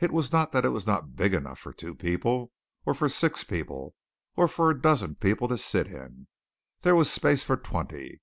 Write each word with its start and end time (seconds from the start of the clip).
It 0.00 0.12
was 0.12 0.32
not 0.32 0.52
that 0.52 0.66
it 0.66 0.68
was 0.68 0.86
not 0.86 1.16
big 1.16 1.32
enough 1.32 1.58
for 1.58 1.72
two 1.72 1.94
people, 1.94 2.52
or 2.84 2.92
for 2.92 3.08
six 3.08 3.42
people, 3.42 3.94
or 4.36 4.48
for 4.48 4.68
a 4.68 4.78
dozen 4.78 5.14
people 5.14 5.48
to 5.48 5.56
sit 5.56 5.86
in 5.86 6.28
there 6.82 6.94
was 6.94 7.10
space 7.10 7.42
for 7.42 7.56
twenty. 7.56 8.20